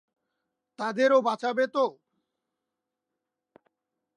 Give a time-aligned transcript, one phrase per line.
[0.79, 1.83] তাদেরও বাঁচাবে তো?